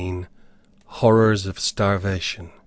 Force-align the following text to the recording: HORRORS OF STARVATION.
HORRORS 0.87 1.45
OF 1.45 1.59
STARVATION. 1.59 2.49